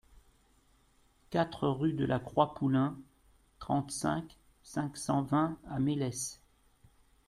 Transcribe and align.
quatre 1.29 1.67
rue 1.67 1.93
de 1.93 2.05
La 2.05 2.17
Croix 2.17 2.55
Poulin, 2.55 2.97
trente-cinq, 3.59 4.35
cinq 4.63 4.97
cent 4.97 5.21
vingt 5.21 5.59
à 5.69 5.77
Melesse 5.77 6.41